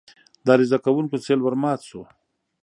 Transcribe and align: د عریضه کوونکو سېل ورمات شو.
د 0.45 0.47
عریضه 0.53 0.77
کوونکو 0.85 1.15
سېل 1.25 1.39
ورمات 1.43 1.79
شو. 1.89 2.01